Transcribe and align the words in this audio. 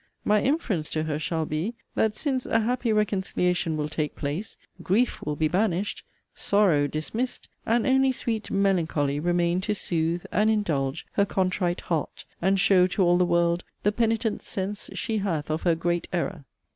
My 0.25 0.41
inference 0.41 0.89
to 0.93 1.03
her 1.03 1.19
shall 1.19 1.45
be, 1.45 1.75
that 1.93 2.15
since 2.15 2.47
a 2.47 2.61
happy 2.61 2.91
reconciliation 2.91 3.77
will 3.77 3.87
take 3.87 4.15
place, 4.15 4.57
'grief' 4.81 5.21
will 5.21 5.35
be 5.35 5.47
banished; 5.47 6.03
'sorrow' 6.33 6.87
dismissed; 6.87 7.47
and 7.67 7.85
only 7.85 8.11
sweet 8.11 8.49
'melancholy' 8.49 9.19
remain 9.19 9.61
to 9.61 9.75
'sooth' 9.75 10.25
and 10.31 10.49
'indulge' 10.49 11.05
her 11.11 11.25
contrite 11.27 11.81
'heart,' 11.81 12.25
and 12.41 12.59
show 12.59 12.87
to 12.87 13.03
all 13.03 13.19
the 13.19 13.25
world 13.27 13.63
the 13.83 13.91
penitent 13.91 14.41
sense 14.41 14.89
she 14.95 15.19
hath 15.19 15.51
of 15.51 15.61
her 15.61 15.75
great 15.75 16.07
error. 16.11 16.45